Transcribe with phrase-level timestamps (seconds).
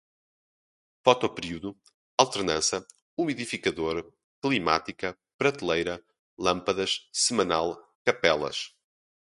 [1.03, 1.77] fotoperíodo,
[2.17, 2.83] alternância,
[3.15, 6.03] umidificador, climática, prateleira,
[6.39, 8.75] lâmpadas, semanal, capelas